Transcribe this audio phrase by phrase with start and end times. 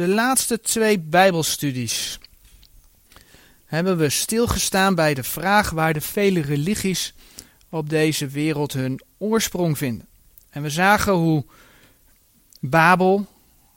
[0.00, 2.18] de laatste twee Bijbelstudies
[3.66, 7.14] hebben we stilgestaan bij de vraag waar de vele religies
[7.68, 10.06] op deze wereld hun oorsprong vinden.
[10.50, 11.44] En we zagen hoe
[12.60, 13.26] Babel,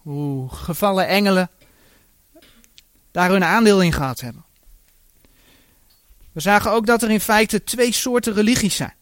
[0.01, 1.49] hoe gevallen engelen
[3.11, 4.43] daar hun aandeel in gehad hebben.
[6.31, 8.95] We zagen ook dat er in feite twee soorten religies zijn.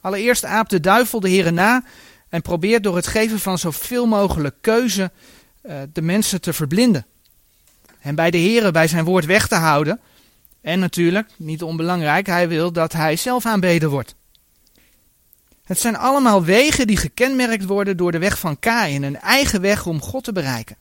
[0.00, 1.84] Allereerst aapt de duivel de heren na
[2.28, 5.10] en probeert door het geven van zoveel mogelijk keuze
[5.92, 7.06] de mensen te verblinden.
[8.00, 10.00] En bij de heren bij zijn woord weg te houden.
[10.60, 14.14] En natuurlijk, niet onbelangrijk, hij wil dat hij zelf aanbeden wordt.
[15.64, 19.86] Het zijn allemaal wegen die gekenmerkt worden door de weg van Kain, een eigen weg
[19.86, 20.76] om God te bereiken.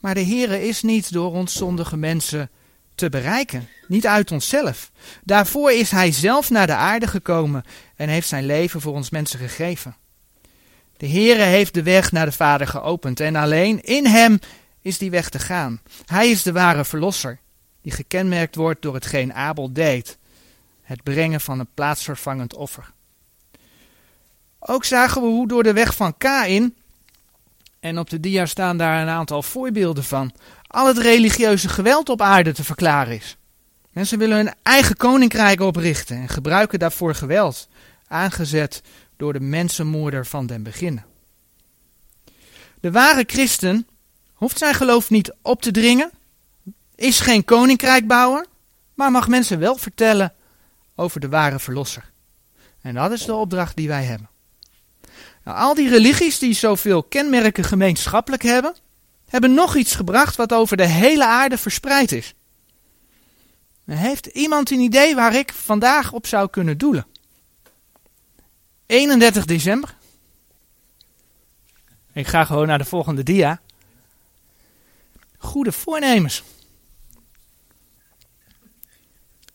[0.00, 2.50] Maar de Heere is niet door ons zondige mensen
[2.94, 4.90] te bereiken, niet uit onszelf.
[5.24, 7.64] Daarvoor is Hij zelf naar de aarde gekomen
[7.96, 9.96] en heeft zijn leven voor ons mensen gegeven.
[10.98, 14.38] De Heere heeft de weg naar de Vader geopend en alleen in Hem
[14.80, 15.80] is die weg te gaan.
[16.06, 17.38] Hij is de ware verlosser,
[17.82, 20.18] die gekenmerkt wordt door hetgeen Abel deed,
[20.82, 22.92] het brengen van een plaatsvervangend offer.
[24.58, 26.74] Ook zagen we hoe door de weg van Kain,
[27.80, 30.32] en op de dia staan daar een aantal voorbeelden van,
[30.66, 33.36] al het religieuze geweld op aarde te verklaren is.
[33.92, 37.68] Mensen willen hun eigen koninkrijk oprichten en gebruiken daarvoor geweld,
[38.08, 38.82] aangezet
[39.18, 41.04] door de mensenmoorder van den beginnen.
[42.80, 43.88] De ware christen
[44.32, 46.10] hoeft zijn geloof niet op te dringen,
[46.94, 48.46] is geen koninkrijkbouwer,
[48.94, 50.34] maar mag mensen wel vertellen
[50.94, 52.10] over de ware verlosser.
[52.80, 54.28] En dat is de opdracht die wij hebben.
[55.44, 58.74] Nou, al die religies die zoveel kenmerken gemeenschappelijk hebben,
[59.28, 62.34] hebben nog iets gebracht wat over de hele aarde verspreid is.
[63.84, 67.06] Heeft iemand een idee waar ik vandaag op zou kunnen doelen?
[68.88, 69.96] 31 december.
[72.12, 73.60] Ik ga gewoon naar de volgende dia.
[75.38, 76.42] Goede voornemens.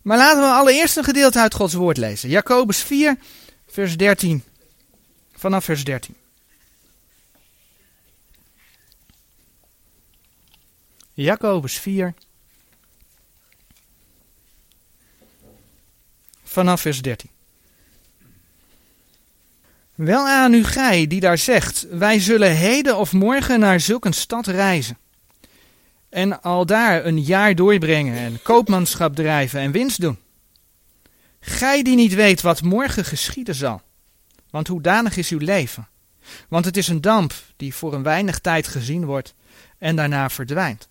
[0.02, 2.30] Maar laten we allereerst een gedeelte uit Gods woord lezen.
[2.30, 3.18] Jacobus 4,
[3.66, 4.44] vers 13
[5.44, 6.16] Vanaf vers 13.
[11.14, 12.14] Jacobus 4.
[16.44, 17.33] Vanaf vers 13.
[19.96, 24.14] Wel aan u gij die daar zegt, wij zullen heden of morgen naar zulk een
[24.14, 24.98] stad reizen.
[26.10, 30.18] En al daar een jaar doorbrengen en koopmanschap drijven en winst doen.
[31.40, 33.82] Gij die niet weet wat morgen geschieden zal.
[34.50, 35.88] Want hoedanig is uw leven?
[36.50, 39.34] Want het is een damp die voor een weinig tijd gezien wordt
[39.78, 40.88] en daarna verdwijnt.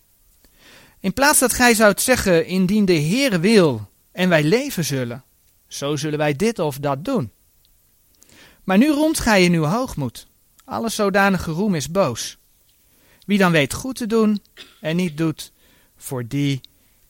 [0.99, 5.23] In plaats dat gij zoudt zeggen, indien de Heer wil en wij leven zullen,
[5.67, 7.31] zo zullen wij dit of dat doen.
[8.63, 10.27] Maar nu roemt gij in uw hoogmoed.
[10.65, 12.37] Alle zodanige roem is boos.
[13.25, 14.41] Wie dan weet goed te doen
[14.81, 15.51] en niet doet,
[15.97, 16.61] voor die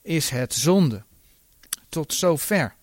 [0.02, 1.04] is het zonde.
[1.90, 2.76] Tot zover.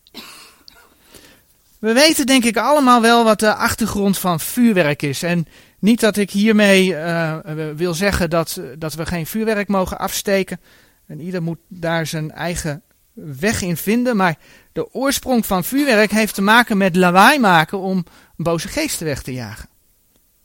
[1.79, 5.23] We weten denk ik allemaal wel wat de achtergrond van vuurwerk is.
[5.23, 5.47] En
[5.79, 7.37] niet dat ik hiermee uh,
[7.77, 10.61] wil zeggen dat, dat we geen vuurwerk mogen afsteken.
[11.07, 12.83] En ieder moet daar zijn eigen
[13.13, 14.17] weg in vinden.
[14.17, 14.39] Maar
[14.73, 18.05] de oorsprong van vuurwerk heeft te maken met lawaai maken om
[18.43, 19.69] boze geesten weg te jagen.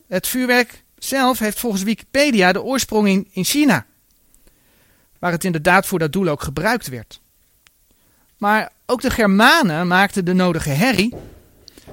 [0.07, 3.85] Het vuurwerk zelf heeft volgens Wikipedia de oorsprong in, in China.
[5.19, 7.21] Waar het inderdaad voor dat doel ook gebruikt werd.
[8.37, 11.13] Maar ook de Germanen maakten de nodige herrie,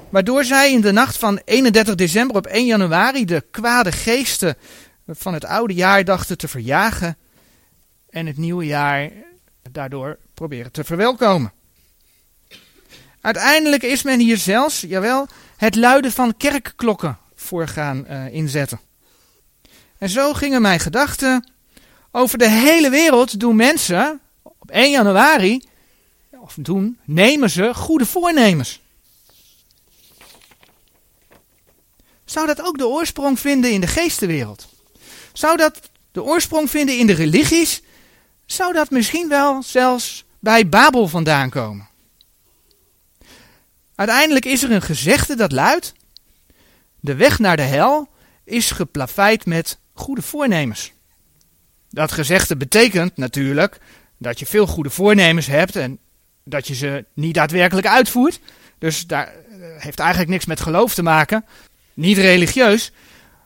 [0.09, 4.57] waardoor zij in de nacht van 31 december op 1 januari de kwade geesten
[5.07, 7.17] van het oude jaar dachten te verjagen
[8.11, 9.11] en het nieuwe jaar
[9.71, 11.53] daardoor proberen te verwelkomen.
[13.23, 18.81] Uiteindelijk is men hier zelfs, jawel, het luiden van kerkklokken voor gaan uh, inzetten.
[19.99, 21.51] En zo gingen mijn gedachten.
[22.11, 25.63] Over de hele wereld doen mensen op 1 januari
[26.31, 28.81] of doen, nemen ze goede voornemens.
[32.25, 34.69] Zou dat ook de oorsprong vinden in de geestenwereld?
[35.33, 37.83] Zou dat de oorsprong vinden in de religies?
[38.47, 41.91] Zou dat misschien wel zelfs bij Babel vandaan komen?
[43.95, 45.93] Uiteindelijk is er een gezegde dat luidt:
[47.01, 48.09] De weg naar de hel
[48.45, 50.93] is geplaveid met goede voornemens.
[51.91, 53.79] Dat gezegde betekent natuurlijk
[54.19, 55.99] dat je veel goede voornemens hebt en
[56.45, 58.41] dat je ze niet daadwerkelijk uitvoert.
[58.79, 59.35] Dus daar eh,
[59.79, 61.45] heeft eigenlijk niks met geloof te maken.
[61.95, 62.93] Niet religieus.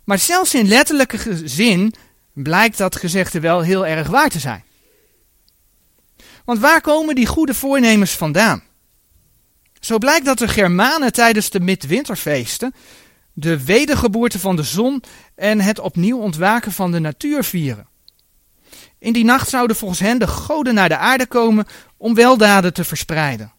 [0.04, 1.94] Maar zelfs in letterlijke zin
[2.32, 4.64] blijkt dat gezegde wel heel erg waar te zijn.
[6.44, 8.62] Want waar komen die goede voornemens vandaan?
[9.86, 12.74] Zo blijkt dat de Germanen tijdens de midwinterfeesten
[13.32, 15.02] de wedergeboorte van de zon
[15.34, 17.88] en het opnieuw ontwaken van de natuur vieren.
[18.98, 21.66] In die nacht zouden volgens hen de goden naar de aarde komen
[21.96, 23.52] om weldaden te verspreiden.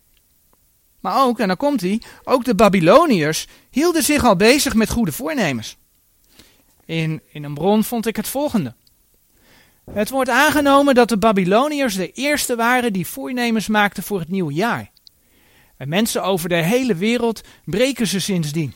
[1.00, 5.12] Maar ook, en dan komt hij, ook de Babyloniërs hielden zich al bezig met goede
[5.12, 5.78] voornemens.
[6.86, 8.76] In, in een bron vond ik het volgende.
[9.92, 14.54] Het wordt aangenomen dat de Babyloniërs de eerste waren die voornemens maakten voor het nieuwe
[14.54, 14.96] jaar.
[15.78, 18.74] En mensen over de hele wereld breken ze sindsdien.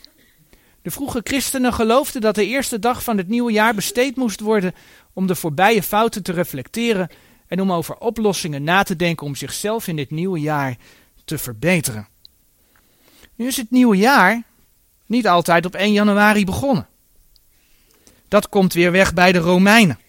[0.82, 4.74] De vroege christenen geloofden dat de eerste dag van het nieuwe jaar besteed moest worden
[5.14, 7.10] om de voorbije fouten te reflecteren
[7.48, 10.78] en om over oplossingen na te denken om zichzelf in dit nieuwe jaar
[11.26, 12.08] te verbeteren.
[13.36, 14.44] Nu is het nieuwe jaar
[15.06, 16.88] niet altijd op 1 januari begonnen.
[18.28, 20.00] Dat komt weer weg bij de Romeinen.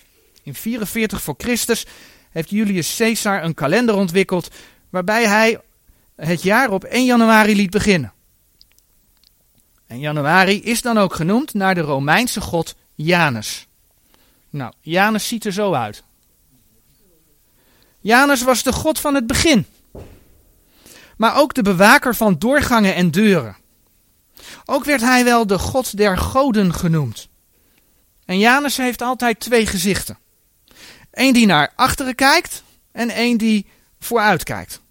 [0.42, 1.86] In 44 voor Christus
[2.30, 4.50] heeft Julius Caesar een kalender ontwikkeld
[4.90, 5.60] waarbij hij
[6.26, 8.12] het jaar op 1 januari liet beginnen.
[9.86, 13.66] En januari is dan ook genoemd naar de Romeinse god Janus.
[14.50, 16.02] Nou, Janus ziet er zo uit.
[18.00, 19.66] Janus was de god van het begin.
[21.16, 23.56] Maar ook de bewaker van doorgangen en deuren.
[24.64, 27.28] Ook werd hij wel de god der goden genoemd.
[28.24, 30.18] En Janus heeft altijd twee gezichten.
[31.10, 33.66] Eén die naar achteren kijkt en één die
[33.98, 34.81] vooruit kijkt.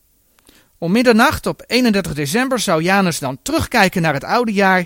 [0.81, 4.85] Om middernacht op 31 december zou Janus dan terugkijken naar het oude jaar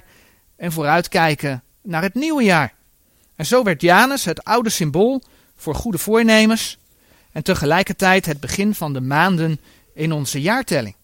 [0.56, 2.74] en vooruitkijken naar het nieuwe jaar.
[3.36, 5.24] En zo werd Janus het oude symbool
[5.56, 6.78] voor goede voornemens
[7.32, 9.60] en tegelijkertijd het begin van de maanden
[9.94, 10.96] in onze jaartelling,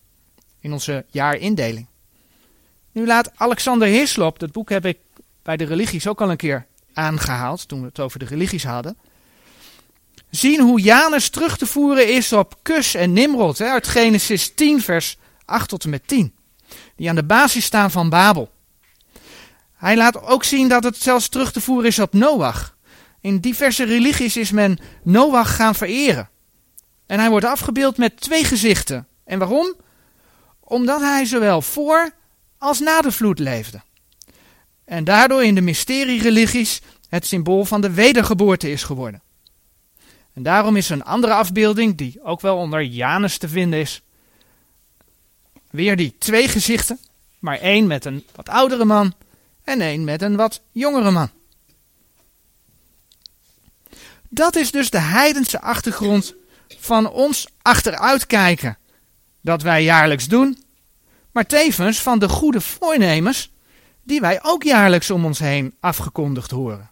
[0.60, 1.88] in onze jaarindeling.
[2.92, 4.98] Nu laat Alexander Hislop, dat boek heb ik
[5.44, 8.98] bij de religies ook al een keer aangehaald toen we het over de religies hadden
[10.32, 14.82] zien hoe Janus terug te voeren is op Kus en Nimrod hè, uit Genesis 10,
[14.82, 16.34] vers 8 tot en met 10.
[16.96, 18.52] Die aan de basis staan van Babel.
[19.76, 22.76] Hij laat ook zien dat het zelfs terug te voeren is op Noach.
[23.22, 26.30] In diverse religies is men Noach gaan vereren.
[27.06, 29.08] En hij wordt afgebeeld met twee gezichten.
[29.26, 29.76] En waarom?
[30.60, 32.10] Omdat hij zowel voor
[32.58, 33.82] als na de vloed leefde.
[34.86, 39.22] En daardoor in de mysterie-religies het symbool van de wedergeboorte is geworden.
[40.34, 44.02] En daarom is een andere afbeelding, die ook wel onder Janus te vinden is,
[45.70, 47.00] weer die twee gezichten,
[47.40, 49.14] maar één met een wat oudere man
[49.64, 51.30] en één met een wat jongere man.
[54.30, 56.36] Dat is dus de heidense achtergrond
[56.80, 58.78] van ons achteruitkijken,
[59.42, 60.64] dat wij jaarlijks doen,
[61.32, 63.52] maar tevens van de goede voornemens
[64.04, 66.91] die wij ook jaarlijks om ons heen afgekondigd horen.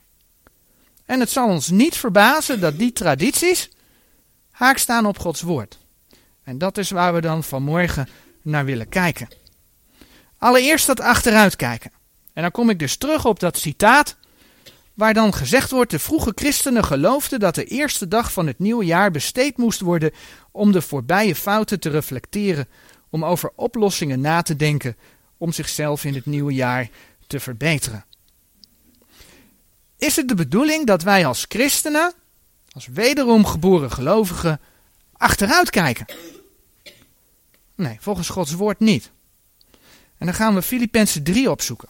[1.10, 3.70] En het zal ons niet verbazen dat die tradities
[4.52, 5.78] haak staan op Gods woord.
[6.44, 8.10] En dat is waar we dan vanmorgen
[8.42, 9.28] naar willen kijken.
[10.38, 11.92] Allereerst dat achteruit kijken.
[12.34, 14.16] En dan kom ik dus terug op dat citaat
[14.94, 18.86] waar dan gezegd wordt: de vroege christenen geloofden dat de eerste dag van het nieuwe
[18.86, 20.12] jaar besteed moest worden
[20.52, 22.68] om de voorbije fouten te reflecteren,
[23.10, 24.98] om over oplossingen na te denken,
[25.38, 26.90] om zichzelf in het nieuwe jaar
[27.28, 28.06] te verbeteren.
[30.00, 32.14] Is het de bedoeling dat wij als christenen,
[32.72, 34.60] als wederom geboren gelovigen,
[35.18, 36.06] achteruit kijken?
[37.76, 39.12] Nee, volgens Gods woord niet.
[40.18, 41.90] En dan gaan we Filippenzen 3 opzoeken.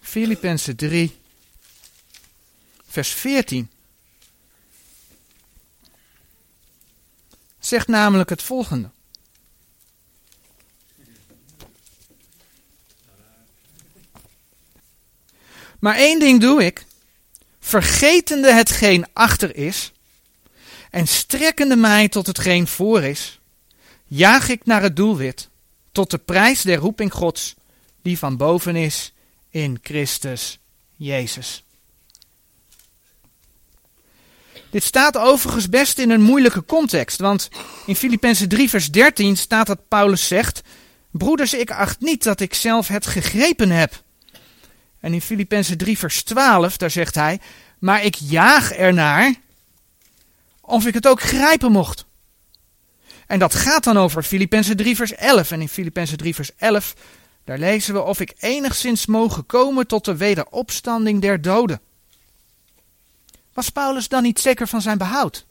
[0.00, 1.18] Filippenzen 3,
[2.86, 3.70] vers 14.
[7.58, 8.90] Zegt namelijk het volgende.
[15.84, 16.84] Maar één ding doe ik.
[17.60, 19.92] Vergetende hetgeen achter is
[20.90, 23.40] en strekkende mij tot hetgeen voor is,
[24.04, 25.48] jaag ik naar het doelwit,
[25.92, 27.54] tot de prijs der roeping Gods,
[28.02, 29.12] die van boven is
[29.50, 30.58] in Christus
[30.96, 31.64] Jezus.
[34.70, 37.48] Dit staat overigens best in een moeilijke context, want
[37.86, 40.62] in Filippenzen 3 vers 13 staat dat Paulus zegt,
[41.10, 44.03] Broeders, ik acht niet dat ik zelf het gegrepen heb,
[45.04, 47.40] en in Filippenzen 3 vers 12, daar zegt hij,
[47.78, 49.34] maar ik jaag ernaar
[50.60, 52.04] of ik het ook grijpen mocht.
[53.26, 55.50] En dat gaat dan over Filippenzen 3 vers 11.
[55.50, 56.94] En in Filippenzen 3 vers 11,
[57.44, 61.80] daar lezen we of ik enigszins mogen komen tot de wederopstanding der doden.
[63.52, 65.46] Was Paulus dan niet zeker van zijn behoud?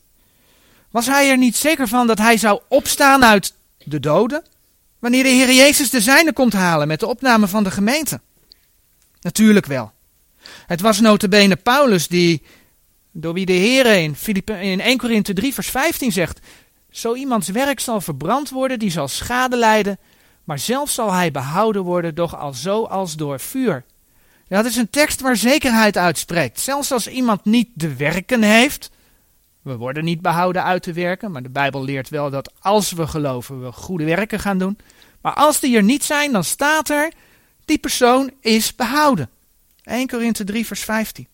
[0.92, 4.44] Was hij er niet zeker van dat hij zou opstaan uit de doden?
[5.00, 8.20] Wanneer de Heer Jezus de zijne komt halen met de opname van de gemeente?
[9.24, 9.92] Natuurlijk wel.
[10.68, 12.42] Het was notabene Paulus die,
[13.12, 14.16] door wie de Heer in,
[14.46, 16.40] in 1 Korinthe 3 vers 15 zegt,
[16.90, 20.00] zo iemands werk zal verbrand worden, die zal schade lijden,
[20.44, 23.84] maar zelf zal hij behouden worden, doch al zo als door vuur.
[24.48, 26.60] Dat is een tekst waar zekerheid uitspreekt.
[26.60, 28.92] Zelfs als iemand niet de werken heeft,
[29.62, 33.08] we worden niet behouden uit te werken, maar de Bijbel leert wel dat als we
[33.08, 34.78] geloven, we goede werken gaan doen.
[35.22, 37.12] Maar als die er niet zijn, dan staat er,
[37.66, 39.30] die persoon is behouden.
[39.84, 41.28] 1 Korinthe 3 vers 15.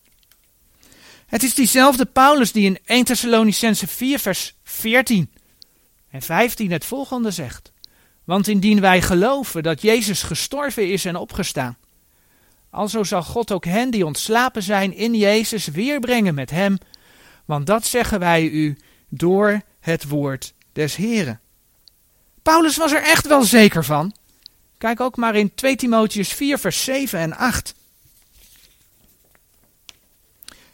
[1.26, 5.30] Het is diezelfde Paulus die in 1 Thessalonicense 4 vers 14
[6.10, 7.72] en 15 het volgende zegt.
[8.24, 11.76] Want indien wij geloven dat Jezus gestorven is en opgestaan,
[12.70, 16.78] alzo zal God ook hen die ontslapen zijn in Jezus weerbrengen met hem,
[17.44, 21.40] want dat zeggen wij u door het woord des Heren.
[22.42, 24.14] Paulus was er echt wel zeker van.
[24.80, 27.74] Kijk ook maar in 2 Timotheus 4 vers 7 en 8.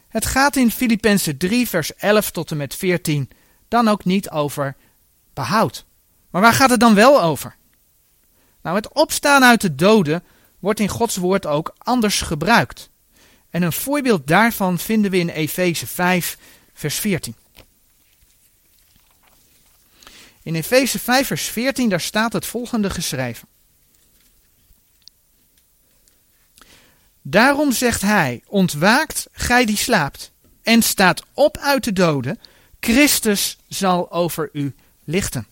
[0.07, 3.29] Het gaat in Filippenzen 3 vers 11 tot en met 14
[3.67, 4.75] dan ook niet over
[5.33, 5.85] behoud.
[6.29, 7.55] Maar waar gaat het dan wel over?
[8.61, 10.23] Nou, het opstaan uit de doden
[10.59, 12.89] wordt in Gods woord ook anders gebruikt.
[13.49, 16.37] En een voorbeeld daarvan vinden we in Efeze 5
[16.73, 17.35] vers 14.
[20.43, 23.47] In Efeze 5 vers 14 daar staat het volgende geschreven.
[27.29, 30.31] Daarom zegt hij, ontwaakt gij die slaapt
[30.63, 32.39] en staat op uit de doden,
[32.79, 35.47] Christus zal over u lichten.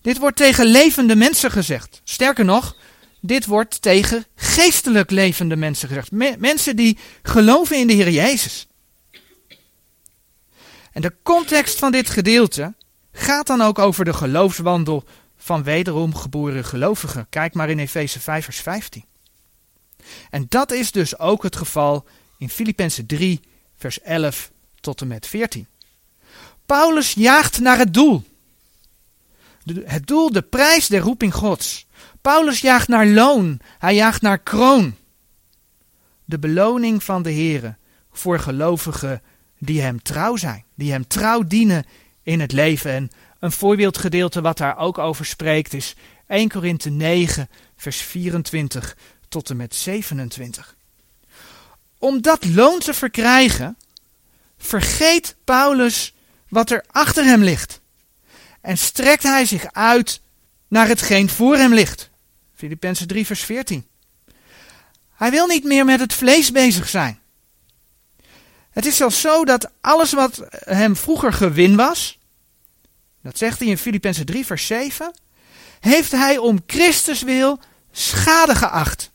[0.00, 2.00] Dit wordt tegen levende mensen gezegd.
[2.04, 2.76] Sterker nog,
[3.20, 6.10] dit wordt tegen geestelijk levende mensen gezegd.
[6.38, 8.66] mensen die geloven in de Heer Jezus.
[10.92, 12.74] En de context van dit gedeelte
[13.12, 15.04] gaat dan ook over de geloofswandel
[15.36, 17.26] van wederom geboren gelovigen.
[17.30, 19.08] Kijk maar in Efeze 5 vers 15.
[20.30, 22.06] En dat is dus ook het geval
[22.38, 23.40] in Filippenzen 3
[23.76, 25.66] vers 11 tot en met 14.
[26.66, 28.24] Paulus jaagt naar het doel.
[29.84, 31.86] Het doel, de prijs der roeping Gods.
[32.20, 34.94] Paulus jaagt naar loon, hij jaagt naar kroon.
[36.24, 37.76] De beloning van de Here
[38.12, 39.22] voor gelovigen
[39.58, 41.84] die hem trouw zijn, die hem trouw dienen
[42.22, 42.90] in het leven.
[42.90, 48.96] En een voorbeeldgedeelte wat daar ook over spreekt is 1 Korinthe 9, vers 24
[49.30, 50.76] tot en met 27.
[51.98, 53.76] Om dat loon te verkrijgen,
[54.58, 56.14] vergeet Paulus
[56.48, 57.80] wat er achter hem ligt.
[58.60, 60.20] En strekt hij zich uit
[60.68, 62.10] naar hetgeen voor hem ligt.
[62.54, 63.86] Filippenzen 3, vers 14.
[65.14, 67.20] Hij wil niet meer met het vlees bezig zijn.
[68.70, 72.18] Het is zelfs zo dat alles wat hem vroeger gewin was,
[73.22, 75.14] dat zegt hij in Filippenzen 3, vers 7,
[75.80, 77.60] heeft hij om Christus wil
[77.92, 79.09] schade geacht.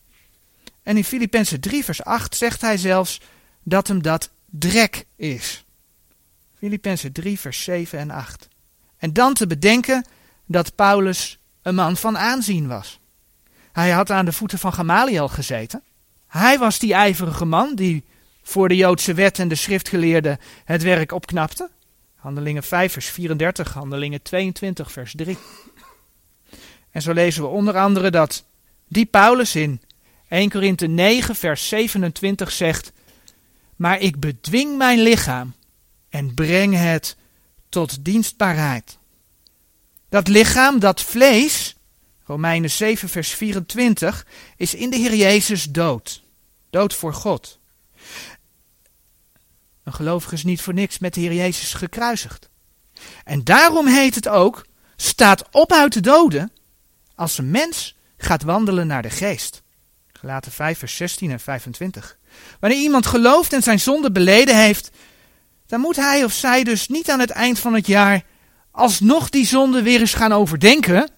[0.85, 3.21] En in Filippenzen 3, vers 8 zegt hij zelfs
[3.63, 5.65] dat hem dat drek is.
[6.57, 8.47] Filippenzen 3, vers 7 en 8.
[8.97, 10.05] En dan te bedenken
[10.45, 12.99] dat Paulus een man van aanzien was.
[13.71, 15.83] Hij had aan de voeten van Gamaliel gezeten.
[16.27, 18.03] Hij was die ijverige man die
[18.41, 21.69] voor de Joodse wet en de schriftgeleerden het werk opknapte.
[22.15, 25.37] Handelingen 5, vers 34, Handelingen 22, vers 3.
[26.91, 28.43] En zo lezen we onder andere dat
[28.87, 29.81] die Paulus in
[30.35, 32.91] 1 Korinthe 9, vers 27 zegt:
[33.75, 35.53] Maar ik bedwing mijn lichaam
[36.09, 37.15] en breng het
[37.69, 38.97] tot dienstbaarheid.
[40.09, 41.75] Dat lichaam, dat vlees,
[42.25, 44.25] Romeinen 7, vers 24,
[44.57, 46.23] is in de Heer Jezus dood.
[46.69, 47.59] Dood voor God.
[49.83, 52.49] Een gelovige is niet voor niks met de Heer Jezus gekruisigd.
[53.23, 54.65] En daarom heet het ook,
[54.95, 56.51] staat op uit de doden,
[57.15, 59.63] als een mens gaat wandelen naar de geest.
[60.25, 62.17] Gelaten 5 vers 16 en 25.
[62.59, 64.91] Wanneer iemand gelooft en zijn zonde beleden heeft,
[65.65, 68.23] dan moet hij of zij dus niet aan het eind van het jaar
[68.71, 71.09] alsnog die zonde weer eens gaan overdenken.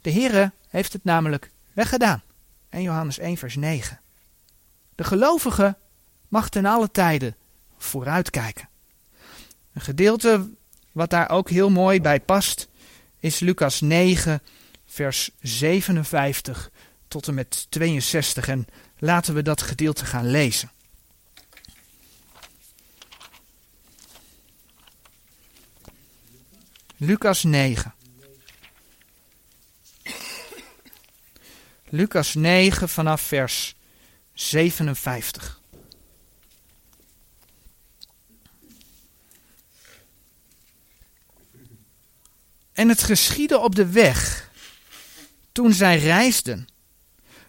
[0.00, 2.22] De Heere heeft het namelijk weggedaan.
[2.68, 4.00] En Johannes 1 vers 9.
[4.94, 5.76] De gelovige
[6.28, 7.36] mag ten alle tijden
[7.78, 8.68] vooruitkijken.
[9.72, 10.48] Een gedeelte
[10.92, 12.68] wat daar ook heel mooi bij past
[13.20, 14.42] is Lucas 9
[14.86, 16.70] vers 57
[17.08, 18.66] tot en met 62 en
[18.98, 20.70] laten we dat gedeelte gaan lezen.
[26.96, 27.94] Lucas 9.
[31.88, 33.76] Lucas 9 vanaf vers
[34.32, 35.60] 57.
[42.72, 44.50] En het geschiedde op de weg,
[45.52, 46.68] toen zij reisden,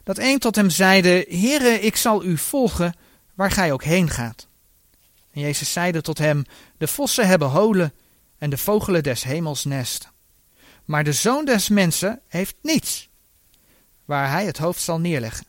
[0.08, 2.96] dat een tot hem zeide, Heere, ik zal u volgen,
[3.34, 4.48] waar gij ook heen gaat.
[5.34, 6.46] En Jezus zeide tot hem,
[6.78, 7.94] de vossen hebben holen
[8.38, 10.10] en de vogelen des hemels nest.
[10.86, 13.10] Maar de zoon des mensen heeft niets
[14.06, 15.46] waar hij het hoofd zal neerleggen.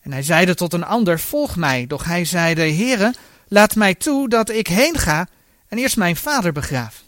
[0.00, 1.86] En hij zeide tot een ander, volg mij.
[1.86, 3.14] Doch hij zeide, Heere,
[3.48, 5.28] laat mij toe dat ik heen ga
[5.68, 7.02] en eerst mijn vader begraaf.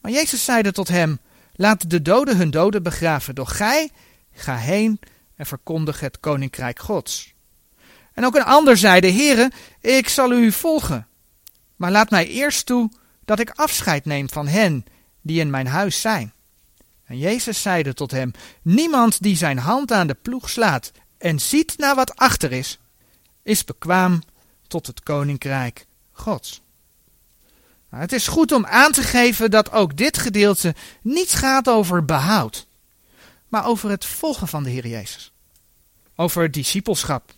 [0.00, 1.18] Maar Jezus zeide tot hem,
[1.52, 3.90] laat de doden hun doden begraven, doch gij
[4.32, 5.00] ga heen
[5.40, 7.34] en verkondig het koninkrijk Gods.
[8.12, 11.06] En ook een ander zeide, Heere, ik zal u volgen,
[11.76, 12.90] maar laat mij eerst toe
[13.24, 14.84] dat ik afscheid neem van hen
[15.20, 16.32] die in mijn huis zijn.
[17.04, 18.32] En Jezus zeide tot hem,
[18.62, 22.78] niemand die zijn hand aan de ploeg slaat en ziet naar wat achter is,
[23.42, 24.22] is bekwaam
[24.66, 26.62] tot het koninkrijk Gods.
[27.90, 32.04] Nou, het is goed om aan te geven dat ook dit gedeelte niet gaat over
[32.04, 32.68] behoud,
[33.50, 35.29] maar over het volgen van de Heer Jezus.
[36.20, 37.32] Over discipelschap.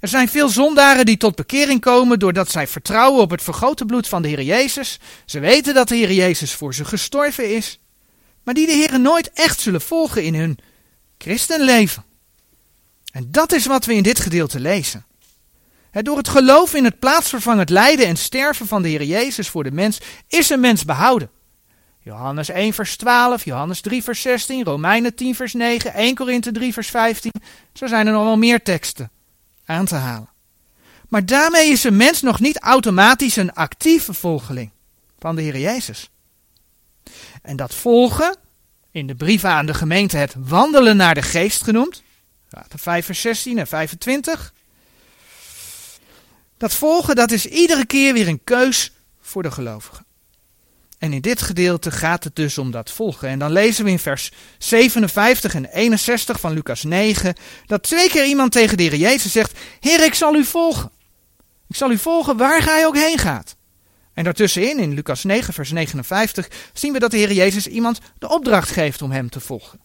[0.00, 4.08] Er zijn veel zondaren die tot bekering komen doordat zij vertrouwen op het vergoten bloed
[4.08, 5.00] van de Heer Jezus.
[5.24, 7.78] Ze weten dat de Heer Jezus voor ze gestorven is,
[8.42, 10.58] maar die de Heer nooit echt zullen volgen in hun
[11.18, 12.04] christenleven.
[13.12, 15.04] En dat is wat we in dit gedeelte lezen.
[15.92, 19.72] Door het geloof in het plaatsvervangend lijden en sterven van de Heer Jezus voor de
[19.72, 21.30] mens is een mens behouden.
[22.06, 26.72] Johannes 1 vers 12, Johannes 3 vers 16, Romeinen 10 vers 9, 1 Korinthe 3
[26.72, 27.32] vers 15.
[27.72, 29.10] Zo zijn er nog wel meer teksten
[29.64, 30.28] aan te halen.
[31.08, 34.70] Maar daarmee is een mens nog niet automatisch een actieve volgeling
[35.18, 36.10] van de Heer Jezus.
[37.42, 38.36] En dat volgen,
[38.90, 42.02] in de brieven aan de gemeente het wandelen naar de geest genoemd,
[42.76, 44.52] 5 vers 16 en 25.
[46.56, 50.05] Dat volgen, dat is iedere keer weer een keus voor de gelovigen.
[50.98, 53.28] En in dit gedeelte gaat het dus om dat volgen.
[53.28, 57.34] En dan lezen we in vers 57 en 61 van Lucas 9
[57.66, 60.90] dat twee keer iemand tegen de Heer Jezus zegt: Heer, ik zal u volgen.
[61.68, 63.56] Ik zal u volgen waar gij ook heen gaat.
[64.14, 68.28] En daartussenin, in Lucas 9, vers 59, zien we dat de Heer Jezus iemand de
[68.28, 69.80] opdracht geeft om hem te volgen.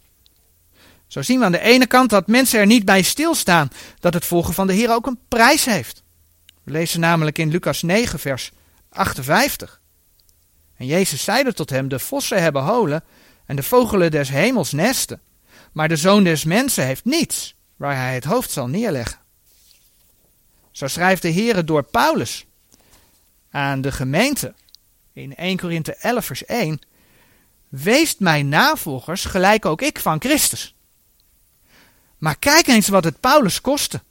[1.07, 4.25] Zo zien we aan de ene kant dat mensen er niet bij stilstaan dat het
[4.25, 6.03] volgen van de Heer ook een prijs heeft.
[6.63, 8.51] We lezen namelijk in Lucas 9, vers
[8.89, 9.80] 58.
[10.81, 13.03] En Jezus zeide tot hem: De vossen hebben holen
[13.45, 15.21] en de vogelen des hemels nesten,
[15.71, 19.19] maar de zoon des mensen heeft niets waar hij het hoofd zal neerleggen.
[20.71, 22.45] Zo schrijft de Heer door Paulus
[23.49, 24.53] aan de gemeente
[25.13, 26.81] in 1 Korinthe 11, vers 1:
[27.69, 30.75] Weest mijn navolgers gelijk ook ik van Christus.
[32.17, 34.01] Maar kijk eens wat het Paulus kostte.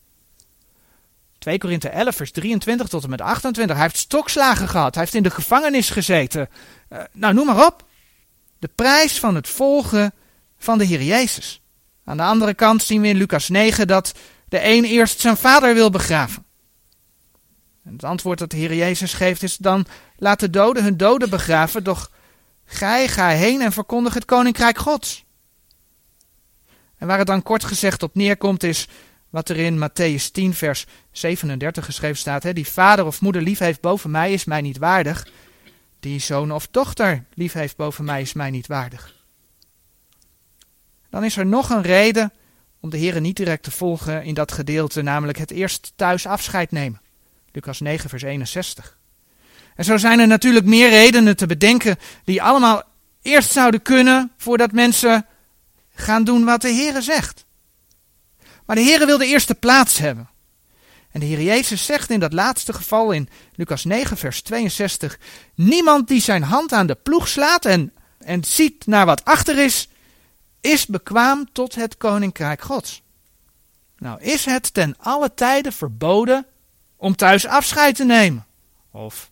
[1.40, 3.76] 2 Korinthe 11, vers 23 tot en met 28.
[3.76, 4.94] Hij heeft stokslagen gehad.
[4.94, 6.48] Hij heeft in de gevangenis gezeten.
[6.92, 7.85] Uh, nou, noem maar op.
[8.59, 10.12] De prijs van het volgen
[10.59, 11.62] van de Heer Jezus.
[12.05, 14.14] Aan de andere kant zien we in Lucas 9 dat
[14.48, 16.44] de een eerst zijn vader wil begraven.
[17.85, 21.31] En het antwoord dat de Heer Jezus geeft is dan: laat de doden hun doden
[21.31, 22.11] begraven, doch
[22.64, 25.24] gij ga heen en verkondig het koninkrijk Gods.
[26.96, 28.88] En waar het dan kort gezegd op neerkomt is
[29.31, 32.43] wat er in Matthäus 10 vers 37 geschreven staat.
[32.43, 35.29] Hè, die vader of moeder lief heeft boven mij is mij niet waardig.
[36.01, 39.14] Die zoon of dochter lief heeft boven mij is mij niet waardig.
[41.11, 42.33] Dan is er nog een reden
[42.81, 46.71] om de Heer niet direct te volgen in dat gedeelte, namelijk het eerst thuis afscheid
[46.71, 47.01] nemen.
[47.53, 48.99] Lucas 9 vers 61.
[49.77, 52.83] En zo zijn er natuurlijk meer redenen te bedenken die allemaal
[53.23, 55.27] eerst zouden kunnen voordat mensen
[55.95, 57.45] gaan doen wat de Heere zegt.
[58.71, 60.31] Maar de Heere wil de eerste plaats hebben.
[61.11, 65.19] En de Heer Jezus zegt in dat laatste geval in Lucas 9, vers 62:
[65.55, 69.89] Niemand die zijn hand aan de ploeg slaat en, en ziet naar wat achter is,
[70.61, 73.03] is bekwaam tot het koninkrijk Gods.
[73.99, 76.47] Nou, is het ten alle tijden verboden
[76.97, 78.47] om thuis afscheid te nemen?
[78.91, 79.31] Of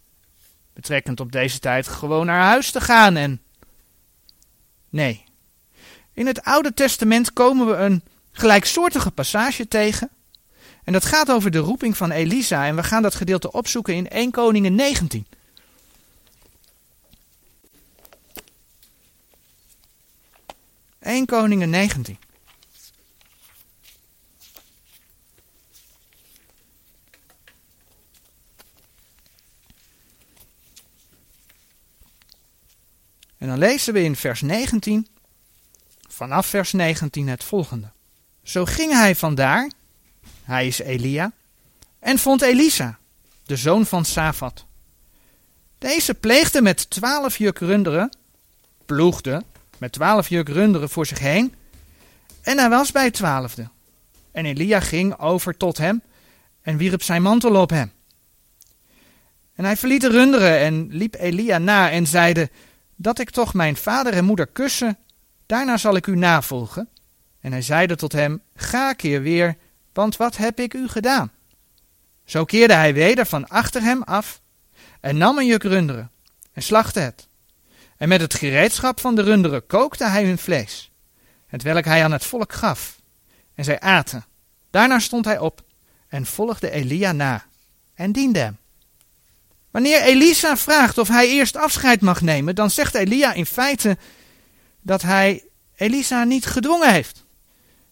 [0.72, 3.42] betrekkend op deze tijd gewoon naar huis te gaan en.
[4.88, 5.24] Nee,
[6.12, 8.02] in het Oude Testament komen we een
[8.38, 10.10] gelijksoortige passage tegen.
[10.84, 12.66] En dat gaat over de roeping van Elisa.
[12.66, 15.26] En we gaan dat gedeelte opzoeken in 1 Koningen 19.
[20.98, 22.18] Eén Koningen 19.
[33.38, 35.08] En dan lezen we in vers 19
[36.08, 37.96] vanaf vers 19 het volgende.
[38.48, 39.70] Zo ging hij vandaar,
[40.42, 41.32] hij is Elia,
[41.98, 42.98] en vond Elisa,
[43.46, 44.64] de zoon van Safat.
[45.78, 48.16] Deze pleegde met twaalf juk runderen,
[48.86, 49.42] ploegde
[49.78, 51.54] met twaalf juk runderen voor zich heen,
[52.42, 53.68] en hij was bij het twaalfde.
[54.32, 56.02] En Elia ging over tot hem
[56.62, 57.92] en wierp zijn mantel op hem.
[59.54, 62.50] En hij verliet de runderen en liep Elia na en zeide,
[62.96, 64.98] dat ik toch mijn vader en moeder kussen
[65.46, 66.88] Daarna zal ik u navolgen.
[67.48, 69.56] En hij zeide tot hem, ga keer weer,
[69.92, 71.32] want wat heb ik u gedaan?
[72.24, 74.40] Zo keerde hij weder van achter hem af
[75.00, 76.10] en nam een juk runderen
[76.52, 77.28] en slachtte het.
[77.96, 80.90] En met het gereedschap van de runderen kookte hij hun vlees,
[81.46, 83.00] hetwelk hij aan het volk gaf.
[83.54, 84.24] En zij aten.
[84.70, 85.62] Daarna stond hij op
[86.08, 87.44] en volgde Elia na
[87.94, 88.56] en diende hem.
[89.70, 93.96] Wanneer Elisa vraagt of hij eerst afscheid mag nemen, dan zegt Elia in feite
[94.80, 95.44] dat hij
[95.76, 97.26] Elisa niet gedwongen heeft.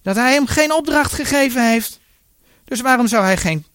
[0.07, 2.01] Dat hij hem geen opdracht gegeven heeft.
[2.65, 3.67] Dus waarom zou hij geen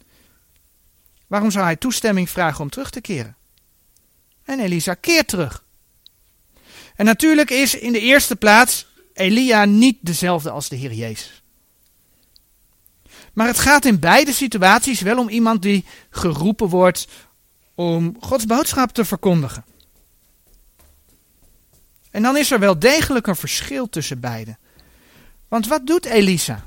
[1.28, 3.36] waarom zou hij toestemming vragen om terug te keren?
[4.44, 5.64] En Elisa keert terug.
[6.96, 11.44] En natuurlijk is in de eerste plaats Elia niet dezelfde als de Heer Jezus.
[13.34, 17.08] Maar het gaat in beide situaties wel om iemand die geroepen wordt
[17.76, 19.66] om Gods boodschap te verkondigen.
[22.12, 24.58] En dan is er wel degelijk een verschil tussen beiden.
[25.52, 26.64] Want wat doet Elisa?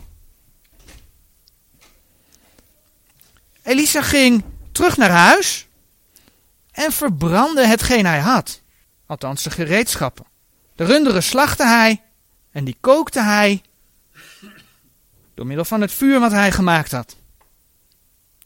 [3.63, 5.67] Elisa ging terug naar huis
[6.71, 8.61] en verbrandde hetgeen hij had.
[9.07, 10.25] Althans de gereedschappen.
[10.75, 12.03] De runderen slachtte hij
[12.51, 13.63] en die kookte hij
[15.35, 17.17] door middel van het vuur wat hij gemaakt had.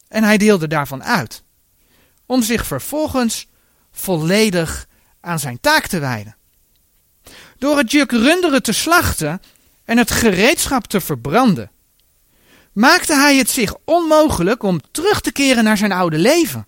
[0.09, 1.43] En hij deelde daarvan uit,
[2.27, 3.47] om zich vervolgens
[3.93, 4.87] volledig
[5.21, 6.37] aan zijn taak te wijden.
[7.59, 9.41] Door het juk runderen te slachten
[9.89, 11.71] en het gereedschap te verbranden,
[12.73, 16.67] maakte hij het zich onmogelijk om terug te keren naar zijn oude leven.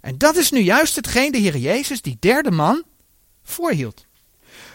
[0.00, 2.82] En dat is nu juist hetgeen de Heer Jezus, die derde man,
[3.42, 4.06] voorhield.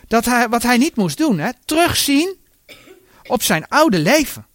[0.08, 2.36] Dat hij, wat hij niet moest doen, hè, terugzien
[3.24, 4.48] op zijn oude leven.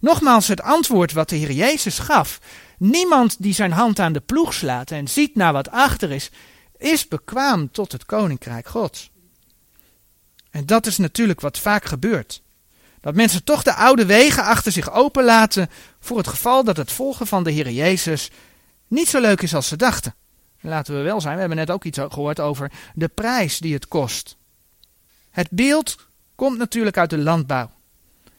[0.00, 2.38] Nogmaals het antwoord wat de Heer Jezus gaf.
[2.78, 6.30] Niemand die zijn hand aan de ploeg slaat en ziet naar wat achter is,
[6.78, 9.11] is bekwaam tot het koninkrijk Gods.
[10.52, 12.42] En dat is natuurlijk wat vaak gebeurt.
[13.00, 17.26] Dat mensen toch de oude wegen achter zich openlaten voor het geval dat het volgen
[17.26, 18.30] van de Heer Jezus
[18.88, 20.14] niet zo leuk is als ze dachten.
[20.60, 23.88] Laten we wel zijn, we hebben net ook iets gehoord over de prijs die het
[23.88, 24.36] kost.
[25.30, 25.96] Het beeld
[26.34, 27.70] komt natuurlijk uit de landbouw.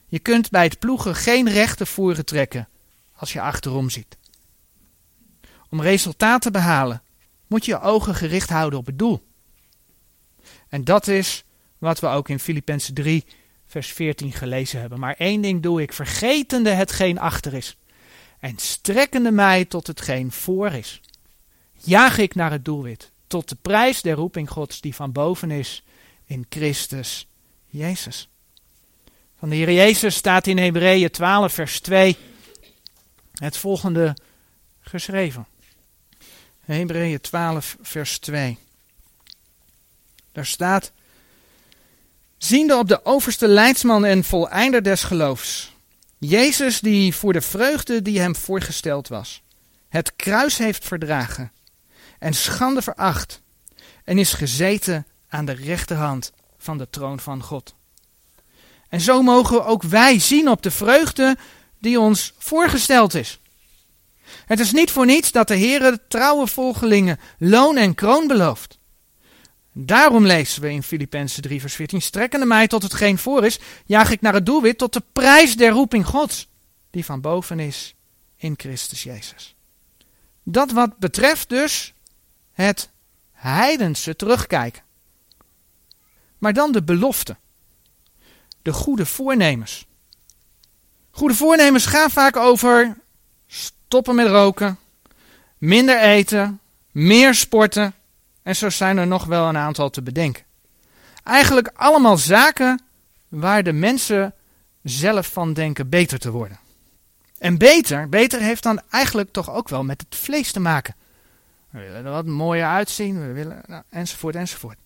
[0.06, 2.70] Je kunt bij het ploegen geen rechte voeren trekken
[3.16, 4.18] als je achterom ziet.
[5.70, 7.02] Om resultaat te behalen
[7.48, 9.28] moet je je ogen gericht houden op het doel.
[10.70, 11.44] En dat is
[11.84, 13.26] wat we ook in Filippenzen 3
[13.66, 15.00] vers 14 gelezen hebben.
[15.00, 17.78] Maar één ding doe ik, vergetende hetgeen achter is
[18.40, 21.02] en strekkende mij tot hetgeen voor is.
[21.74, 25.84] Jaag ik naar het doelwit, tot de prijs der roeping Gods die van boven is
[26.26, 27.28] in Christus
[27.66, 28.30] Jezus.
[29.40, 32.18] Van de Heer Jezus staat in Hebreeën 12 vers 2
[33.34, 34.16] het volgende
[34.82, 35.48] geschreven.
[36.60, 38.58] Hebreeën 12 vers 2.
[40.32, 40.92] Daar staat
[42.44, 45.76] Ziende op de overste leidsman en voleinder des geloofs,
[46.18, 49.42] Jezus die voor de vreugde die hem voorgesteld was,
[49.90, 51.52] het kruis heeft verdragen
[52.20, 53.42] en schande veracht
[54.04, 57.76] en is gezeten aan de rechterhand van de troon van God.
[58.90, 61.38] En zo mogen ook wij zien op de vreugde
[61.80, 63.40] die ons voorgesteld is.
[64.46, 68.78] Het is niet voor niets dat de Heer trouwe volgelingen loon en kroon belooft.
[69.74, 74.12] Daarom lezen we in Filippenzen 3 vers 14, strekkende mij tot hetgeen voor is, jaag
[74.12, 76.48] ik naar het doelwit tot de prijs der roeping Gods,
[76.90, 77.96] die van boven is
[78.36, 79.56] in Christus Jezus.
[80.44, 81.94] Dat wat betreft dus
[82.52, 82.90] het
[83.32, 84.84] heidense terugkijken.
[86.38, 87.36] Maar dan de belofte.
[88.62, 89.86] De goede voornemens.
[91.12, 92.98] Goede voornemens gaan vaak over
[93.48, 94.78] stoppen met roken,
[95.58, 96.60] minder eten,
[96.92, 97.94] meer sporten,
[98.44, 100.44] en zo zijn er nog wel een aantal te bedenken.
[101.24, 102.82] Eigenlijk allemaal zaken
[103.28, 104.34] waar de mensen
[104.84, 106.60] zelf van denken beter te worden.
[107.38, 110.96] En beter, beter heeft dan eigenlijk toch ook wel met het vlees te maken.
[111.70, 114.78] We willen er wat mooier uitzien, we willen, nou, enzovoort, enzovoort.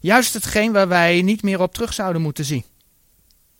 [0.00, 2.64] Juist hetgeen waar wij niet meer op terug zouden moeten zien.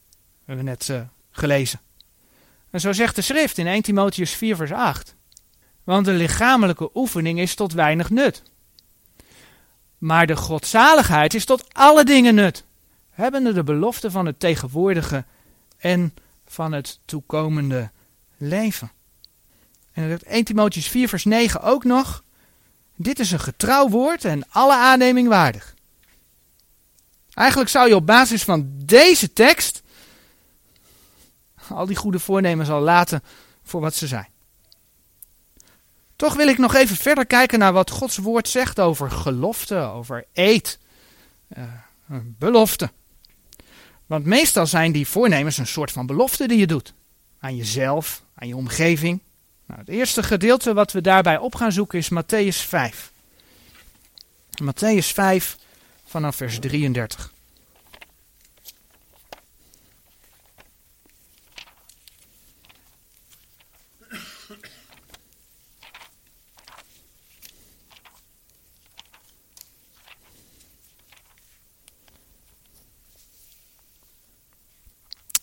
[0.08, 1.80] We hebben net uh, gelezen.
[2.70, 5.14] En zo zegt de schrift in 1 Timotheus 4 vers 8.
[5.84, 8.42] Want de lichamelijke oefening is tot weinig nut.
[10.02, 12.64] Maar de godzaligheid is tot alle dingen nut,
[13.10, 15.24] hebbende de belofte van het tegenwoordige
[15.78, 16.14] en
[16.46, 17.90] van het toekomende
[18.36, 18.92] leven.
[19.92, 22.22] En dat 1 Timotheus 4 vers 9 ook nog.
[22.96, 25.74] Dit is een getrouw woord en alle aanneming waardig.
[27.34, 29.82] Eigenlijk zou je op basis van deze tekst
[31.68, 33.22] al die goede voornemens al laten
[33.62, 34.31] voor wat ze zijn.
[36.22, 40.24] Toch wil ik nog even verder kijken naar wat Gods woord zegt over gelofte, over
[40.32, 40.78] eed,
[41.56, 41.64] uh,
[42.38, 42.90] belofte.
[44.06, 46.94] Want meestal zijn die voornemens een soort van belofte die je doet.
[47.40, 49.20] Aan jezelf, aan je omgeving.
[49.66, 53.12] Nou, het eerste gedeelte wat we daarbij op gaan zoeken is Matthäus 5.
[54.62, 55.56] Matthäus 5
[56.04, 57.32] vanaf vers 33.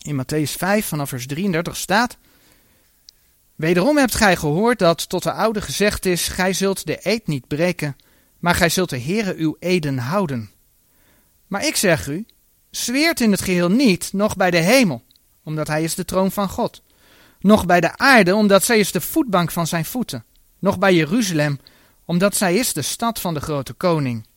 [0.09, 2.17] In Matthäus 5 vanaf vers 33 staat:
[3.55, 7.47] Wederom hebt gij gehoord dat tot de oude gezegd is: Gij zult de eed niet
[7.47, 7.95] breken,
[8.39, 10.51] maar gij zult de Heere uw eden houden.
[11.47, 12.25] Maar ik zeg u:
[12.69, 15.03] zweert in het geheel niet, nog bij de hemel,
[15.43, 16.81] omdat hij is de troon van God,
[17.39, 20.25] nog bij de aarde, omdat zij is de voetbank van zijn voeten,
[20.59, 21.59] nog bij Jeruzalem,
[22.05, 24.27] omdat zij is de stad van de grote koning.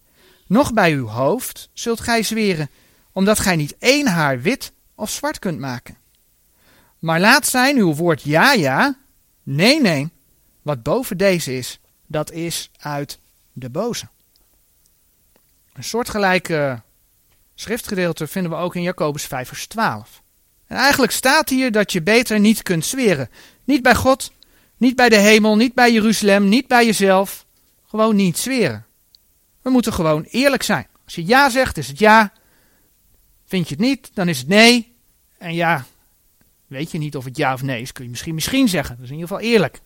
[0.47, 2.71] Nog bij uw hoofd zult gij zweren,
[3.13, 5.97] omdat gij niet één haar wit of zwart kunt maken.
[6.99, 8.99] Maar laat zijn uw woord ja, ja,
[9.43, 10.09] nee, nee.
[10.63, 13.19] Wat boven deze is, dat is uit
[13.53, 14.09] de boze.
[15.73, 16.83] Een soortgelijke
[17.55, 20.23] schriftgedeelte vinden we ook in Jacobus 5 vers 12.
[20.67, 23.31] En eigenlijk staat hier dat je beter niet kunt zweren.
[23.65, 24.33] Niet bij God,
[24.77, 27.47] niet bij de hemel, niet bij Jeruzalem, niet bij jezelf.
[27.89, 28.87] Gewoon niet zweren.
[29.63, 30.87] We moeten gewoon eerlijk zijn.
[31.05, 32.33] Als je ja zegt, is het ja.
[33.47, 34.92] Vind je het niet, dan is het nee.
[35.43, 35.87] En ja,
[36.67, 38.95] weet je niet of het ja of nee is, kun je misschien misschien zeggen.
[38.95, 39.81] Dat is in ieder geval eerlijk.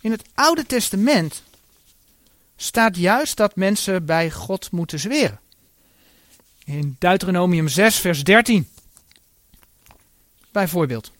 [0.00, 1.42] In het Oude Testament
[2.56, 5.40] staat juist dat mensen bij God moeten zweren.
[6.64, 8.68] In Deuteronomium 6, vers 13.
[10.52, 11.12] Bijvoorbeeld.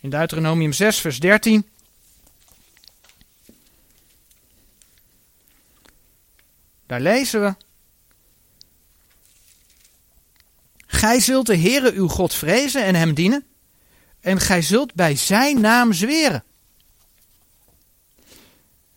[0.00, 1.68] In Deuteronomium 6, vers 13.
[6.88, 7.54] Daar lezen we.
[10.86, 13.44] Gij zult de Heere uw God vrezen en hem dienen,
[14.20, 16.44] en gij zult bij zijn naam zweren.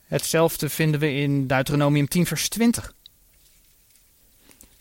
[0.07, 2.93] Hetzelfde vinden we in Deuteronomium 10, vers 20.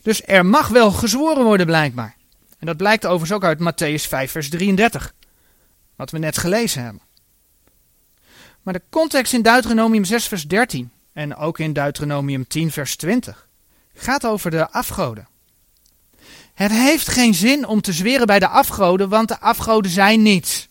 [0.01, 2.15] Dus er mag wel gezworen worden, blijkbaar.
[2.59, 5.13] En dat blijkt overigens ook uit Matthäus 5, vers 33.
[5.95, 7.01] Wat we net gelezen hebben.
[8.61, 13.47] Maar de context in Deuteronomium 6, vers 13 en ook in Deuteronomium 10, vers 20
[13.93, 15.27] gaat over de afgoden.
[16.53, 20.69] Het heeft geen zin om te zweren bij de afgoden, want de afgoden zijn niets.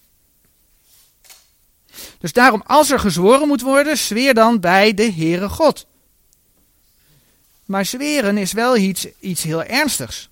[2.18, 5.86] Dus daarom, als er gezworen moet worden, zweer dan bij de Heere God.
[7.64, 10.28] Maar zweren is wel iets, iets heel ernstigs.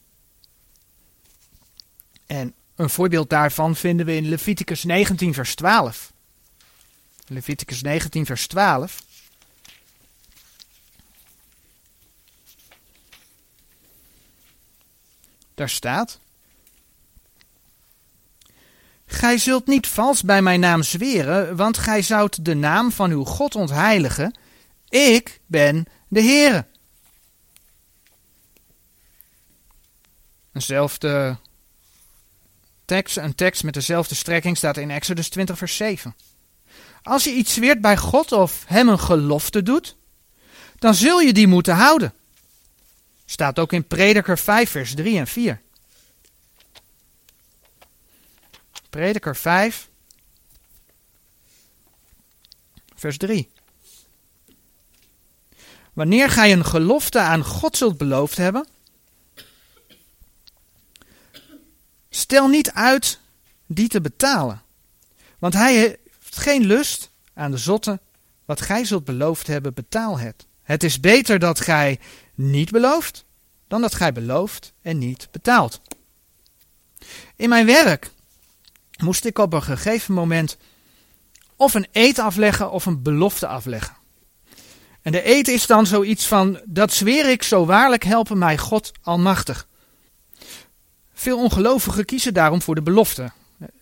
[2.27, 6.12] En een voorbeeld daarvan vinden we in Leviticus 19, vers 12.
[7.27, 9.03] Leviticus 19, vers 12.
[15.59, 16.18] Daar staat:
[19.07, 23.25] Gij zult niet vals bij mijn naam zweren, want gij zoudt de naam van uw
[23.25, 24.38] God ontheiligen.
[24.88, 26.66] Ik ben de Heere.
[30.53, 31.38] Eenzelfde
[32.85, 36.16] tekst, een tekst met dezelfde strekking staat in Exodus 20, vers 7.
[37.03, 39.97] Als je iets zweert bij God of hem een gelofte doet,
[40.79, 42.12] dan zul je die moeten houden.
[43.31, 45.61] Staat ook in Prediker 5, vers 3 en 4.
[48.91, 49.88] Prediker 5,
[52.95, 53.51] vers 3.
[55.93, 58.67] Wanneer gij een gelofte aan God zult beloofd hebben,
[62.11, 63.21] stel niet uit
[63.67, 64.62] die te betalen.
[65.38, 68.01] Want hij heeft geen lust aan de zotte,
[68.45, 70.47] wat gij zult beloofd hebben, betaal het.
[70.68, 71.98] Het is beter dat gij
[72.35, 73.24] niet belooft,
[73.68, 75.81] dan dat gij belooft en niet betaalt.
[77.37, 78.11] In mijn werk
[79.02, 80.57] moest ik op een gegeven moment
[81.57, 83.96] of een eet afleggen of een belofte afleggen.
[85.02, 88.92] En de eet is dan zoiets van, dat zweer ik, zo waarlijk helpen mij God
[89.02, 89.68] almachtig.
[91.12, 93.33] Veel ongelovigen kiezen daarom voor de belofte.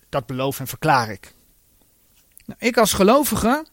[0.08, 1.34] Dat beloof en verklaar ik.
[2.44, 3.66] Nou, ik als gelovige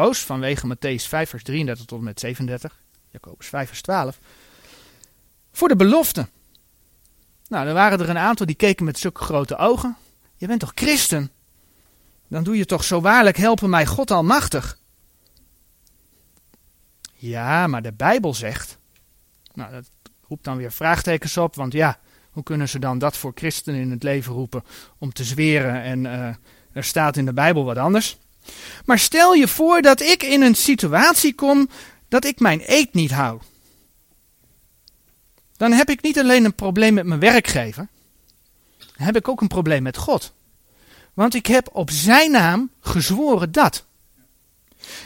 [0.00, 4.18] vanwege Matthäus 5 vers 33 tot en met 37, Jacobus 5 vers 12,
[5.52, 6.28] voor de belofte.
[7.48, 9.96] Nou, er waren er een aantal die keken met zulke grote ogen.
[10.36, 11.30] Je bent toch christen?
[12.28, 14.78] Dan doe je toch zo waarlijk helpen mij God almachtig.
[17.14, 18.78] Ja, maar de Bijbel zegt.
[19.54, 19.90] Nou, dat
[20.28, 21.98] roept dan weer vraagtekens op, want ja,
[22.30, 24.64] hoe kunnen ze dan dat voor christenen in het leven roepen
[24.98, 26.34] om te zweren en uh,
[26.72, 28.18] er staat in de Bijbel wat anders?
[28.84, 31.68] Maar stel je voor dat ik in een situatie kom
[32.08, 33.40] dat ik mijn eet niet hou.
[35.56, 37.88] Dan heb ik niet alleen een probleem met mijn werkgever,
[38.78, 40.32] dan heb ik ook een probleem met God.
[41.14, 43.84] Want ik heb op zijn naam gezworen dat.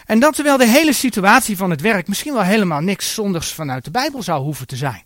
[0.07, 3.85] En dat terwijl de hele situatie van het werk misschien wel helemaal niks zondigs vanuit
[3.85, 5.05] de Bijbel zou hoeven te zijn.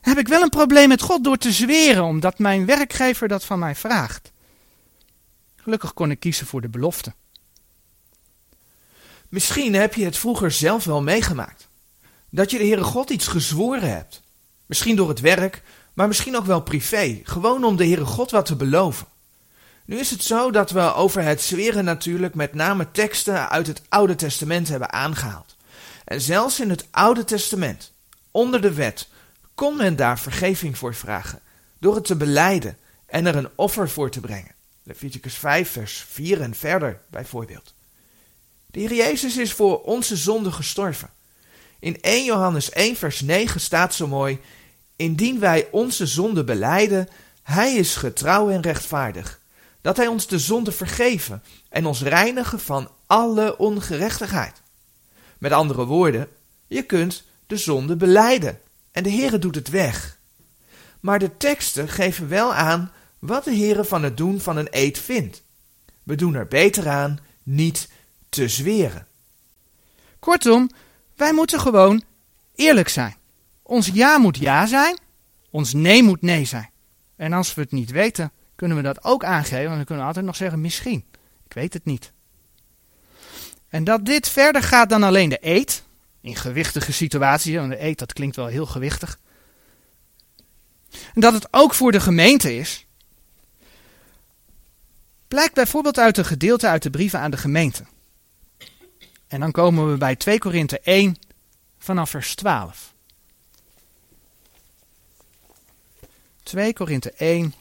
[0.00, 3.58] Heb ik wel een probleem met God door te zweren, omdat mijn werkgever dat van
[3.58, 4.32] mij vraagt.
[5.62, 7.12] Gelukkig kon ik kiezen voor de belofte.
[9.28, 11.68] Misschien heb je het vroeger zelf wel meegemaakt.
[12.30, 14.22] Dat je de Heere God iets gezworen hebt.
[14.66, 17.20] Misschien door het werk, maar misschien ook wel privé.
[17.24, 19.06] Gewoon om de Heere God wat te beloven.
[19.84, 23.82] Nu is het zo dat we over het zweren natuurlijk met name teksten uit het
[23.88, 25.56] Oude Testament hebben aangehaald.
[26.04, 27.92] En zelfs in het Oude Testament,
[28.30, 29.08] onder de wet,
[29.54, 31.40] kon men daar vergeving voor vragen,
[31.78, 34.54] door het te beleiden en er een offer voor te brengen.
[34.90, 37.74] Leviticus 5, vers 4 en verder bijvoorbeeld.
[38.66, 41.10] De Heer Jezus is voor onze zonde gestorven.
[41.78, 44.40] In 1 Johannes 1, vers 9 staat zo mooi:
[44.96, 47.08] Indien wij onze zonde beleiden,
[47.42, 49.40] Hij is getrouw en rechtvaardig,
[49.80, 54.62] dat Hij ons de zonde vergeven en ons reinigen van alle ongerechtigheid.
[55.38, 56.28] Met andere woorden,
[56.66, 58.60] je kunt de zonde beleiden
[58.92, 60.18] en de Heere doet het weg.
[61.00, 64.98] Maar de teksten geven wel aan wat de Heere van het doen van een eed
[64.98, 65.42] vindt.
[66.02, 67.88] We doen er beter aan niet
[68.28, 69.06] te zweren.
[70.18, 70.70] Kortom,
[71.16, 72.02] wij moeten gewoon
[72.54, 73.16] eerlijk zijn.
[73.62, 74.98] Ons ja moet ja zijn,
[75.50, 76.70] ons nee moet nee zijn.
[77.16, 80.08] En als we het niet weten, kunnen we dat ook aangeven, want dan kunnen we
[80.08, 81.04] altijd nog zeggen misschien.
[81.46, 82.12] Ik weet het niet.
[83.68, 85.82] En dat dit verder gaat dan alleen de eet,
[86.20, 89.18] in gewichtige situaties, want de eet dat klinkt wel heel gewichtig.
[91.14, 92.86] En dat het ook voor de gemeente is,
[95.30, 97.84] blijkt bijvoorbeeld uit een gedeelte uit de brieven aan de gemeente.
[99.26, 101.16] En dan komen we bij 2 Korinthe 1
[101.78, 102.94] vanaf vers 12.
[106.42, 107.54] 2 Korinthe 1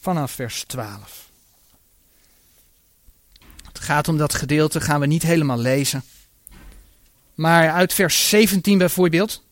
[0.00, 1.30] vanaf vers 12.
[3.64, 6.04] Het gaat om dat gedeelte, gaan we niet helemaal lezen.
[7.34, 9.42] Maar uit vers 17 bijvoorbeeld,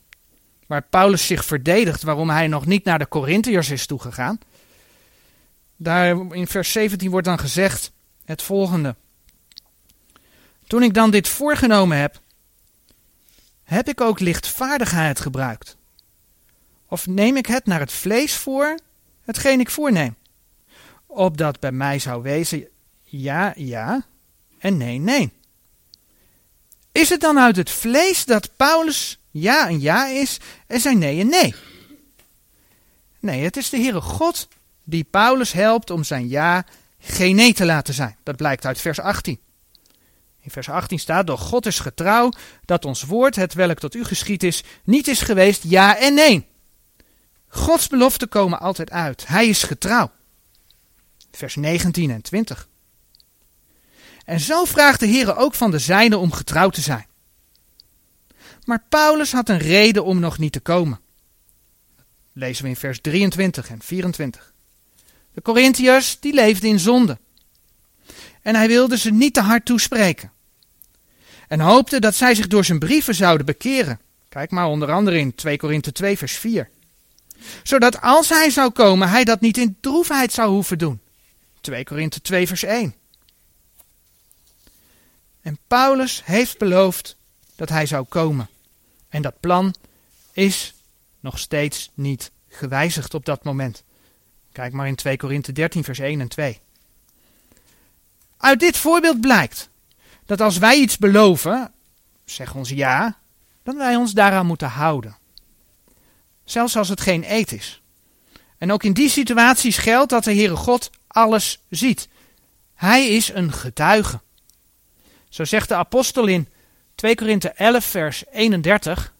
[0.66, 4.38] waar Paulus zich verdedigt waarom hij nog niet naar de Corinthiërs is toegegaan.
[5.76, 7.92] Daar in vers 17 wordt dan gezegd
[8.24, 8.94] het volgende.
[10.66, 12.20] Toen ik dan dit voorgenomen heb,
[13.64, 15.76] heb ik ook lichtvaardigheid gebruikt?
[16.86, 18.78] Of neem ik het naar het vlees voor,
[19.24, 20.14] hetgeen ik voorneem?
[21.06, 22.68] Opdat bij mij zou wezen
[23.04, 24.04] ja, ja
[24.58, 25.32] en nee, nee.
[26.92, 31.20] Is het dan uit het vlees dat Paulus ja een ja is en zijn nee
[31.20, 31.54] een nee?
[33.20, 34.48] Nee, het is de Heere God
[34.84, 36.64] die Paulus helpt om zijn ja
[36.98, 38.16] geen nee te laten zijn.
[38.22, 39.38] Dat blijkt uit vers 18.
[40.40, 42.32] In vers 18 staat, door God is getrouw
[42.64, 46.46] dat ons woord, het welk tot u geschied is, niet is geweest ja en nee.
[47.48, 49.26] Gods beloften komen altijd uit.
[49.26, 50.10] Hij is getrouw.
[51.32, 52.68] Vers 19 en 20.
[54.24, 57.06] En zo vraagt de Heer ook van de zijne om getrouw te zijn.
[58.64, 61.00] Maar Paulus had een reden om nog niet te komen.
[62.32, 64.52] lezen we in vers 23 en 24.
[65.32, 67.18] De Corinthiërs die leefden in zonde.
[68.42, 70.32] En hij wilde ze niet te hard toespreken.
[71.48, 74.00] En hoopte dat zij zich door zijn brieven zouden bekeren.
[74.28, 76.68] Kijk maar onder andere in 2 Korinthe 2 vers 4.
[77.62, 81.00] Zodat als hij zou komen, hij dat niet in droefheid zou hoeven doen.
[81.60, 82.94] 2 Korinthe 2 vers 1.
[85.42, 87.16] En Paulus heeft beloofd
[87.56, 88.48] dat hij zou komen.
[89.08, 89.74] En dat plan
[90.32, 90.74] is
[91.20, 93.82] nog steeds niet gewijzigd op dat moment.
[94.52, 96.60] Kijk maar in 2 Korinthe 13 vers 1 en 2.
[98.36, 99.68] Uit dit voorbeeld blijkt
[100.26, 101.72] dat als wij iets beloven,
[102.24, 103.18] zeg ons ja,
[103.62, 105.16] dan wij ons daaraan moeten houden.
[106.44, 107.82] Zelfs als het geen eet is.
[108.58, 112.08] En ook in die situaties geldt dat de Heere God alles ziet.
[112.74, 114.20] Hij is een getuige.
[115.32, 116.48] Zo zegt de apostel in
[116.94, 119.14] 2 Korinthe 11 vers 31.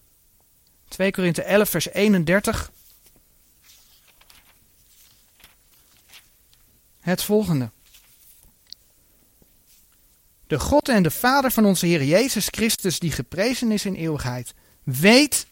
[0.89, 2.71] 2 Korinthe 11 vers 31.
[7.01, 7.71] Het volgende.
[10.47, 14.55] De God en de Vader van onze Heer Jezus Christus, die geprezen is in eeuwigheid,
[14.83, 15.47] weet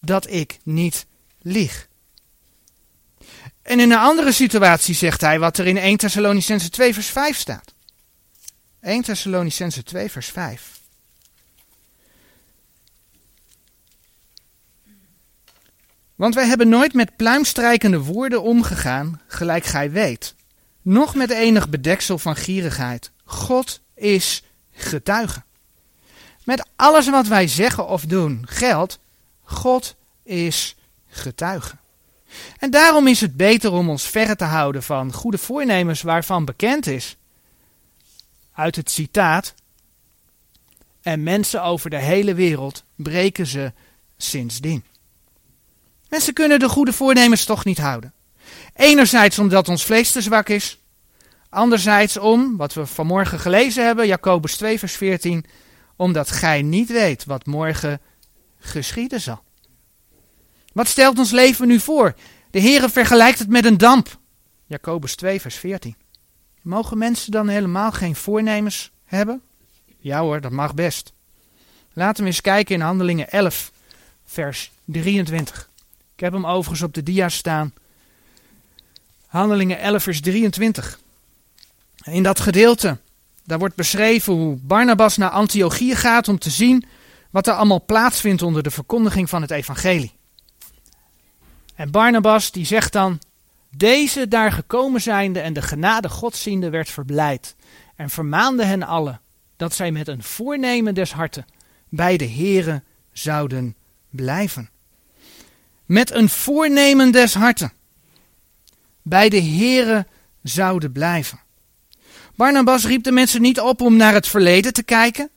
[0.00, 1.06] dat ik niet
[1.42, 1.88] lieg.
[3.62, 7.36] En in een andere situatie zegt hij wat er in 1 Thessalonicense 2 vers 5
[7.36, 7.74] staat.
[8.80, 10.78] 1 Thessalonicense 2 vers 5.
[16.14, 20.34] Want wij hebben nooit met pluimstrijkende woorden omgegaan, gelijk gij weet.
[20.82, 23.10] Nog met enig bedeksel van gierigheid.
[23.24, 25.42] God is getuige.
[26.44, 28.98] Met alles wat wij zeggen of doen geldt,
[29.42, 30.76] God is
[31.08, 31.76] getuige.
[32.58, 36.86] En daarom is het beter om ons verre te houden van goede voornemens waarvan bekend
[36.86, 37.16] is.
[38.52, 39.54] Uit het citaat.
[41.02, 43.72] En mensen over de hele wereld breken ze
[44.16, 44.84] sindsdien.
[46.08, 48.12] Mensen kunnen de goede voornemens toch niet houden.
[48.74, 50.78] Enerzijds omdat ons vlees te zwak is.
[51.48, 55.44] Anderzijds om, wat we vanmorgen gelezen hebben, Jacobus 2 vers 14,
[55.96, 58.00] omdat gij niet weet wat morgen
[58.58, 59.42] geschieden zal.
[60.72, 62.14] Wat stelt ons leven nu voor?
[62.50, 64.18] De Heere vergelijkt het met een damp.
[64.66, 65.96] Jacobus 2 vers 14.
[66.62, 69.42] Mogen mensen dan helemaal geen voornemens hebben?
[69.98, 71.12] Ja hoor, dat mag best.
[71.92, 73.72] Laten we eens kijken in Handelingen 11
[74.24, 75.70] vers 23.
[76.14, 77.72] Ik heb hem overigens op de dia staan.
[79.26, 81.00] Handelingen 11 vers 23.
[82.02, 82.98] In dat gedeelte,
[83.44, 86.84] daar wordt beschreven hoe Barnabas naar Antiochië gaat om te zien
[87.30, 90.12] wat er allemaal plaatsvindt onder de verkondiging van het evangelie.
[91.74, 93.18] En Barnabas die zegt dan,
[93.76, 97.56] deze daar gekomen zijnde en de genade godziende werd verblijd
[97.96, 99.20] en vermaande hen allen
[99.56, 101.46] dat zij met een voornemen des harten
[101.88, 103.76] bij de Here zouden
[104.10, 104.70] blijven.
[105.84, 107.72] Met een voornemen des harten
[109.02, 110.06] bij de Here
[110.42, 111.40] zouden blijven.
[112.34, 115.30] Barnabas riep de mensen niet op om naar het verleden te kijken,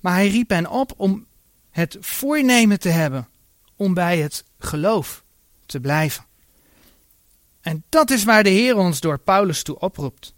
[0.00, 1.26] maar hij riep hen op om
[1.70, 3.28] het voornemen te hebben
[3.76, 5.22] om bij het geloof
[5.66, 6.24] te blijven.
[7.62, 10.34] En dat is waar de Heer ons door Paulus toe oproept.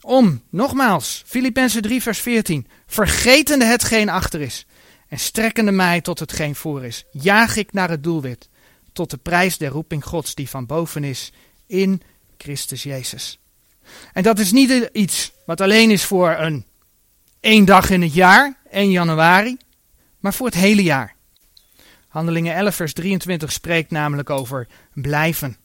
[0.00, 4.66] Om, nogmaals, Filippenzen 3 vers 14, vergetende hetgeen achter is
[5.08, 8.48] en strekkende mij tot hetgeen voor is, jaag ik naar het doelwit,
[8.92, 11.32] tot de prijs der roeping Gods die van boven is,
[11.66, 12.02] in
[12.38, 13.38] Christus Jezus.
[14.12, 16.64] En dat is niet iets wat alleen is voor een
[17.40, 19.56] één dag in het jaar, 1 januari,
[20.18, 21.14] maar voor het hele jaar.
[22.08, 25.56] Handelingen 11 vers 23 spreekt namelijk over blijven.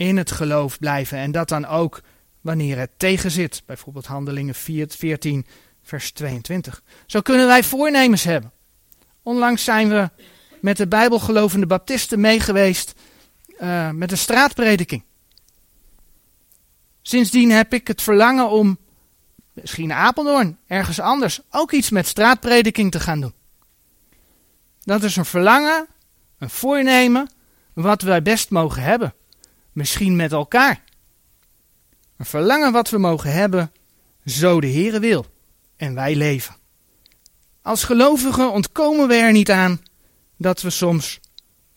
[0.00, 2.00] In het geloof blijven en dat dan ook
[2.40, 3.62] wanneer het tegenzit.
[3.66, 5.46] Bijvoorbeeld Handelingen 14
[5.82, 6.82] vers 22.
[7.06, 8.52] Zo kunnen wij voornemens hebben.
[9.22, 10.10] Onlangs zijn we
[10.60, 12.94] met de bijbelgelovende baptisten meegeweest
[13.60, 15.02] uh, met een straatprediking.
[17.02, 18.78] Sindsdien heb ik het verlangen om,
[19.52, 23.34] misschien Apeldoorn, ergens anders, ook iets met straatprediking te gaan doen.
[24.82, 25.86] Dat is een verlangen,
[26.38, 27.30] een voornemen,
[27.72, 29.14] wat wij best mogen hebben.
[29.72, 30.82] Misschien met elkaar.
[32.16, 33.72] Een verlangen wat we mogen hebben,
[34.24, 35.26] zo de Heere wil.
[35.76, 36.56] En wij leven.
[37.62, 39.82] Als gelovigen ontkomen we er niet aan
[40.36, 41.20] dat we soms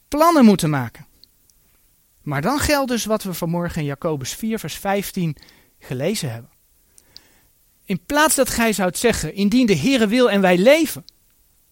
[0.08, 1.08] plannen moeten maken.
[2.22, 5.36] Maar dan geldt dus wat we vanmorgen in Jacobus 4, vers 15
[5.80, 6.52] gelezen hebben.
[7.86, 11.06] In plaats dat gij zoudt zeggen, indien de Heere wil en wij leven,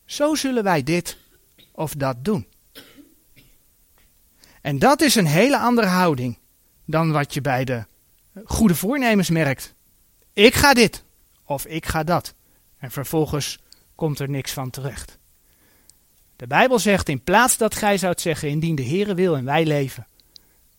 [0.05, 1.17] zo zullen wij dit
[1.71, 2.47] of dat doen.
[4.61, 6.37] En dat is een hele andere houding
[6.85, 7.85] dan wat je bij de
[8.45, 9.73] goede voornemens merkt.
[10.33, 11.03] Ik ga dit
[11.45, 12.33] of ik ga dat.
[12.77, 13.59] En vervolgens
[13.95, 15.19] komt er niks van terecht.
[16.35, 19.65] De Bijbel zegt in plaats dat gij zoudt zeggen, indien de Heere wil en wij
[19.65, 20.07] leven,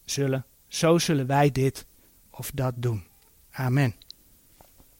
[0.05, 1.87] zullen, zo zullen wij dit
[2.30, 3.05] of dat doen.
[3.51, 3.95] Amen.